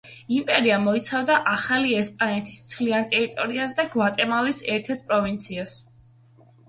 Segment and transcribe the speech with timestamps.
[0.35, 5.77] იმპერია მოიცავდა ახალი ესპანეთის მთლიან ტერიტორიას და გვატემალის ერთ-ერთ პროვინციას.